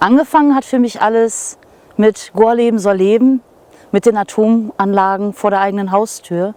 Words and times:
Angefangen 0.00 0.54
hat 0.54 0.64
für 0.64 0.78
mich 0.78 1.00
alles 1.00 1.58
mit 1.96 2.32
Gorleben 2.34 2.78
soll 2.78 2.96
leben, 2.96 3.40
mit 3.92 4.04
den 4.04 4.16
Atomanlagen 4.16 5.32
vor 5.32 5.50
der 5.50 5.60
eigenen 5.60 5.90
Haustür. 5.90 6.54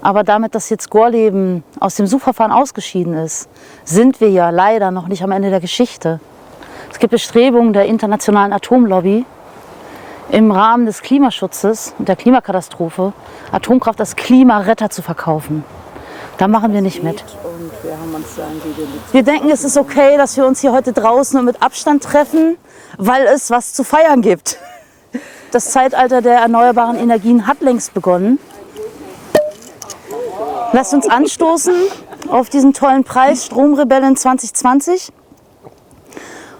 Aber 0.00 0.24
damit, 0.24 0.54
dass 0.54 0.70
jetzt 0.70 0.90
Gorleben 0.90 1.64
aus 1.80 1.96
dem 1.96 2.06
Suchverfahren 2.06 2.52
ausgeschieden 2.52 3.14
ist, 3.14 3.48
sind 3.84 4.20
wir 4.20 4.30
ja 4.30 4.50
leider 4.50 4.90
noch 4.90 5.08
nicht 5.08 5.22
am 5.22 5.32
Ende 5.32 5.50
der 5.50 5.60
Geschichte. 5.60 6.20
Es 6.90 6.98
gibt 6.98 7.10
Bestrebungen 7.10 7.72
der 7.72 7.86
internationalen 7.86 8.52
Atomlobby, 8.52 9.26
im 10.30 10.50
Rahmen 10.50 10.86
des 10.86 11.02
Klimaschutzes 11.02 11.94
und 11.98 12.08
der 12.08 12.16
Klimakatastrophe 12.16 13.12
Atomkraft 13.52 14.00
als 14.00 14.16
Klimaretter 14.16 14.90
zu 14.90 15.02
verkaufen. 15.02 15.64
Da 16.38 16.48
machen 16.48 16.72
wir 16.72 16.82
nicht 16.82 17.02
mit. 17.02 17.24
Wir 19.12 19.22
denken, 19.22 19.50
es 19.50 19.64
ist 19.64 19.76
okay, 19.76 20.16
dass 20.16 20.36
wir 20.36 20.46
uns 20.46 20.60
hier 20.60 20.72
heute 20.72 20.92
draußen 20.92 21.38
und 21.38 21.44
mit 21.44 21.62
Abstand 21.62 22.02
treffen, 22.02 22.56
weil 22.98 23.26
es 23.26 23.50
was 23.50 23.74
zu 23.74 23.84
feiern 23.84 24.22
gibt. 24.22 24.58
Das 25.50 25.70
Zeitalter 25.70 26.22
der 26.22 26.38
erneuerbaren 26.38 26.96
Energien 26.96 27.46
hat 27.46 27.60
längst 27.60 27.94
begonnen. 27.94 28.38
Lasst 30.72 30.92
uns 30.92 31.08
anstoßen 31.08 31.74
auf 32.28 32.48
diesen 32.48 32.72
tollen 32.72 33.04
Preis 33.04 33.46
Stromrebellen 33.46 34.16
2020. 34.16 35.12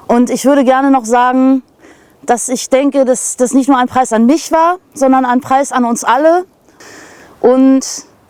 Und 0.07 0.31
ich 0.31 0.45
würde 0.45 0.65
gerne 0.65 0.91
noch 0.91 1.05
sagen, 1.05 1.63
dass 2.23 2.49
ich 2.49 2.71
denke, 2.71 3.05
dass 3.05 3.37
das 3.37 3.53
nicht 3.53 3.69
nur 3.69 3.79
ein 3.79 3.89
Preis 3.89 4.13
an 4.13 4.27
mich 4.27 4.53
war, 4.53 4.79
sondern 4.95 5.25
ein 5.25 5.41
Preis 5.41 5.73
an 5.73 5.85
uns 5.85 6.05
alle. 6.05 6.45
Und 7.41 7.85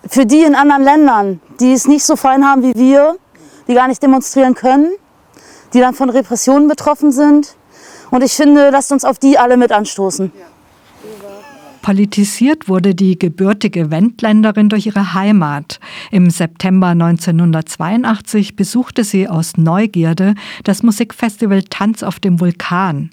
für 0.08 0.26
die 0.26 0.42
in 0.42 0.54
anderen 0.54 0.82
Ländern, 0.82 1.40
die 1.60 1.72
es 1.72 1.86
nicht 1.86 2.04
so 2.04 2.16
fein 2.16 2.46
haben 2.46 2.62
wie 2.62 2.74
wir, 2.74 3.16
die 3.68 3.74
gar 3.74 3.88
nicht 3.88 4.02
demonstrieren 4.02 4.54
können, 4.54 4.92
die 5.72 5.80
dann 5.80 5.94
von 5.94 6.10
Repressionen 6.10 6.68
betroffen 6.68 7.12
sind. 7.12 7.56
Und 8.10 8.22
ich 8.22 8.34
finde, 8.34 8.70
lasst 8.70 8.92
uns 8.92 9.04
auf 9.04 9.18
die 9.18 9.38
alle 9.38 9.56
mit 9.56 9.72
anstoßen. 9.72 10.32
Ja. 10.34 10.46
Politisiert 11.86 12.68
wurde 12.68 12.94
die 12.96 13.16
gebürtige 13.16 13.92
Wendländerin 13.92 14.68
durch 14.68 14.86
ihre 14.86 15.14
Heimat. 15.14 15.78
Im 16.10 16.30
September 16.30 16.88
1982 16.88 18.56
besuchte 18.56 19.04
sie 19.04 19.28
aus 19.28 19.56
Neugierde 19.56 20.34
das 20.64 20.82
Musikfestival 20.82 21.62
Tanz 21.62 22.02
auf 22.02 22.18
dem 22.18 22.40
Vulkan. 22.40 23.10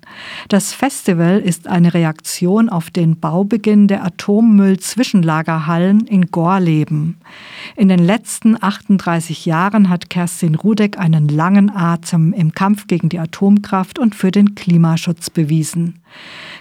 Das 0.49 0.73
Festival 0.73 1.39
ist 1.39 1.67
eine 1.67 1.93
Reaktion 1.93 2.67
auf 2.67 2.89
den 2.89 3.19
Baubeginn 3.19 3.87
der 3.87 4.03
Atommüll-Zwischenlagerhallen 4.05 6.07
in 6.07 6.31
Gorleben. 6.31 7.17
In 7.75 7.89
den 7.89 7.99
letzten 7.99 8.57
38 8.59 9.45
Jahren 9.45 9.89
hat 9.89 10.09
Kerstin 10.09 10.55
Rudek 10.55 10.97
einen 10.97 11.27
langen 11.27 11.69
Atem 11.69 12.33
im 12.33 12.55
Kampf 12.55 12.87
gegen 12.87 13.09
die 13.09 13.19
Atomkraft 13.19 13.99
und 13.99 14.15
für 14.15 14.31
den 14.31 14.55
Klimaschutz 14.55 15.29
bewiesen. 15.29 15.99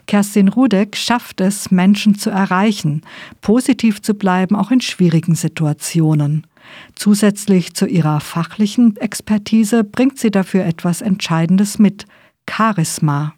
Kerstin 0.06 0.48
Rudek 0.48 0.96
schafft 0.96 1.40
es, 1.40 1.70
Menschen 1.70 2.18
zu 2.18 2.30
erreichen, 2.30 3.02
positiv 3.40 4.02
zu 4.02 4.14
bleiben, 4.14 4.56
auch 4.56 4.70
in 4.70 4.80
schwierigen 4.80 5.34
Situationen. 5.34 6.46
Zusätzlich 6.94 7.74
zu 7.74 7.86
ihrer 7.86 8.20
fachlichen 8.20 8.96
Expertise 8.96 9.84
bringt 9.84 10.18
sie 10.18 10.30
dafür 10.30 10.64
etwas 10.64 11.02
Entscheidendes 11.02 11.78
mit, 11.78 12.06
Charisma. 12.48 13.34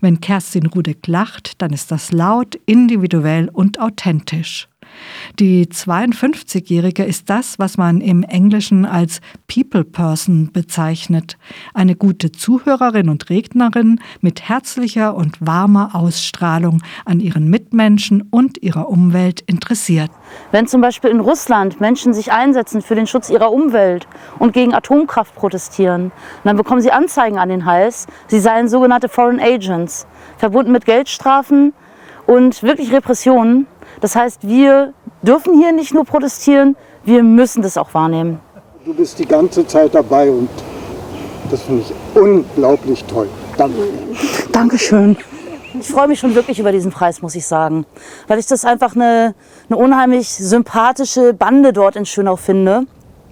Wenn 0.00 0.20
Kerstin 0.20 0.66
Rudek 0.66 1.06
lacht, 1.06 1.60
dann 1.60 1.72
ist 1.72 1.90
das 1.90 2.12
laut, 2.12 2.54
individuell 2.66 3.48
und 3.48 3.80
authentisch. 3.80 4.68
Die 5.38 5.66
52-Jährige 5.66 7.04
ist 7.04 7.28
das, 7.28 7.58
was 7.58 7.76
man 7.76 8.00
im 8.00 8.22
Englischen 8.22 8.84
als 8.84 9.20
People 9.46 9.84
Person 9.84 10.50
bezeichnet. 10.52 11.36
Eine 11.74 11.96
gute 11.96 12.32
Zuhörerin 12.32 13.08
und 13.08 13.28
Rednerin 13.30 14.00
mit 14.20 14.48
herzlicher 14.48 15.14
und 15.14 15.44
warmer 15.44 15.90
Ausstrahlung 15.94 16.82
an 17.04 17.20
ihren 17.20 17.48
Mitmenschen 17.50 18.22
und 18.30 18.62
ihrer 18.62 18.88
Umwelt 18.88 19.42
interessiert. 19.42 20.10
Wenn 20.52 20.66
zum 20.66 20.80
Beispiel 20.80 21.10
in 21.10 21.20
Russland 21.20 21.80
Menschen 21.80 22.14
sich 22.14 22.32
einsetzen 22.32 22.82
für 22.82 22.94
den 22.94 23.06
Schutz 23.06 23.30
ihrer 23.30 23.52
Umwelt 23.52 24.06
und 24.38 24.52
gegen 24.52 24.74
Atomkraft 24.74 25.34
protestieren, 25.34 26.12
dann 26.44 26.56
bekommen 26.56 26.80
sie 26.80 26.92
Anzeigen 26.92 27.38
an 27.38 27.48
den 27.48 27.64
Hals. 27.64 28.06
Sie 28.28 28.40
seien 28.40 28.68
sogenannte 28.68 29.08
Foreign 29.08 29.40
Agents, 29.40 30.06
verbunden 30.38 30.72
mit 30.72 30.84
Geldstrafen 30.84 31.72
und 32.26 32.62
wirklich 32.62 32.92
Repressionen. 32.92 33.66
Das 34.00 34.14
heißt, 34.14 34.46
wir 34.46 34.92
dürfen 35.22 35.58
hier 35.58 35.72
nicht 35.72 35.94
nur 35.94 36.04
protestieren, 36.04 36.76
wir 37.04 37.22
müssen 37.22 37.62
das 37.62 37.76
auch 37.76 37.92
wahrnehmen. 37.94 38.40
Du 38.84 38.94
bist 38.94 39.18
die 39.18 39.26
ganze 39.26 39.66
Zeit 39.66 39.94
dabei 39.94 40.30
und 40.30 40.48
das 41.50 41.62
finde 41.62 41.82
ich 41.82 42.20
unglaublich 42.20 43.04
toll. 43.04 43.28
Danke. 43.56 43.76
Dankeschön. 44.52 45.16
Ich 45.78 45.88
freue 45.88 46.08
mich 46.08 46.18
schon 46.18 46.34
wirklich 46.34 46.58
über 46.58 46.72
diesen 46.72 46.90
Preis, 46.90 47.20
muss 47.20 47.34
ich 47.34 47.46
sagen, 47.46 47.84
weil 48.28 48.38
ich 48.38 48.46
das 48.46 48.64
einfach 48.64 48.94
eine, 48.94 49.34
eine 49.68 49.76
unheimlich 49.76 50.28
sympathische 50.28 51.34
Bande 51.34 51.72
dort 51.72 51.96
in 51.96 52.06
Schönau 52.06 52.36
finde, 52.36 52.82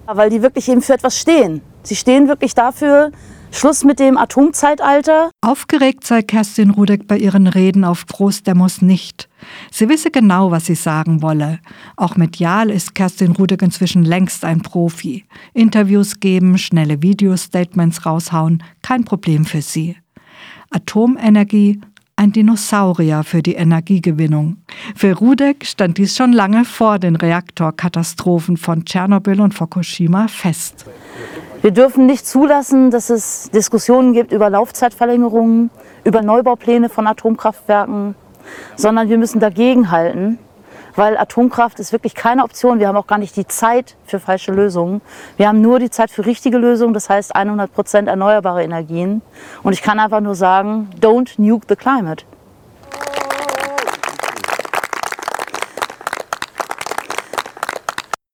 weil 0.05 0.29
die 0.29 0.41
wirklich 0.41 0.69
eben 0.69 0.81
für 0.81 0.93
etwas 0.93 1.17
stehen. 1.17 1.61
Sie 1.83 1.95
stehen 1.95 2.27
wirklich 2.27 2.53
dafür, 2.53 3.11
Schluss 3.55 3.85
mit 3.85 3.99
dem 3.99 4.17
Atomzeitalter. 4.17 5.31
Aufgeregt 5.39 6.05
sei 6.05 6.21
Kerstin 6.21 6.71
Rudek 6.71 7.07
bei 7.07 7.17
ihren 7.17 7.47
Reden 7.47 7.85
auf 7.85 8.05
Großdemos 8.05 8.81
nicht. 8.81 9.29
Sie 9.71 9.87
wisse 9.87 10.11
genau, 10.11 10.51
was 10.51 10.65
sie 10.65 10.75
sagen 10.75 11.21
wolle. 11.21 11.59
Auch 11.95 12.17
medial 12.17 12.69
ist 12.69 12.95
Kerstin 12.95 13.31
Rudek 13.31 13.61
inzwischen 13.61 14.03
längst 14.03 14.43
ein 14.43 14.61
Profi. 14.61 15.23
Interviews 15.53 16.19
geben, 16.19 16.57
schnelle 16.57 17.01
Videostatements 17.01 18.05
raushauen, 18.05 18.61
kein 18.81 19.05
Problem 19.05 19.45
für 19.45 19.61
sie. 19.61 19.95
Atomenergie, 20.71 21.79
ein 22.17 22.33
Dinosaurier 22.33 23.23
für 23.23 23.41
die 23.41 23.55
Energiegewinnung. 23.55 24.57
Für 24.95 25.13
Rudek 25.13 25.65
stand 25.65 25.97
dies 25.97 26.17
schon 26.17 26.33
lange 26.33 26.65
vor 26.65 26.99
den 26.99 27.15
Reaktorkatastrophen 27.15 28.57
von 28.57 28.83
Tschernobyl 28.83 29.39
und 29.39 29.53
Fukushima 29.53 30.27
fest. 30.27 30.85
Wir 31.65 31.71
dürfen 31.71 32.05
nicht 32.05 32.27
zulassen, 32.27 32.91
dass 32.91 33.09
es 33.09 33.49
Diskussionen 33.49 34.13
gibt 34.13 34.31
über 34.31 34.51
Laufzeitverlängerungen, 34.51 35.71
über 36.03 36.21
Neubaupläne 36.21 36.89
von 36.89 37.07
Atomkraftwerken, 37.07 38.13
sondern 38.75 39.09
wir 39.09 39.17
müssen 39.17 39.39
dagegenhalten, 39.39 40.37
weil 40.95 41.17
Atomkraft 41.17 41.79
ist 41.79 41.91
wirklich 41.91 42.13
keine 42.13 42.43
Option. 42.43 42.77
Wir 42.77 42.87
haben 42.87 42.97
auch 42.97 43.07
gar 43.07 43.17
nicht 43.17 43.35
die 43.35 43.47
Zeit 43.47 43.95
für 44.05 44.19
falsche 44.19 44.51
Lösungen. 44.51 45.01
Wir 45.37 45.47
haben 45.47 45.61
nur 45.61 45.79
die 45.79 45.89
Zeit 45.89 46.11
für 46.11 46.27
richtige 46.27 46.59
Lösungen, 46.59 46.93
das 46.93 47.09
heißt 47.09 47.35
100 47.35 47.73
Prozent 47.73 48.09
erneuerbare 48.09 48.63
Energien. 48.63 49.23
Und 49.63 49.73
ich 49.73 49.81
kann 49.81 49.99
einfach 49.99 50.21
nur 50.21 50.35
sagen, 50.35 50.91
don't 51.01 51.33
nuke 51.41 51.65
the 51.67 51.75
climate. 51.75 52.25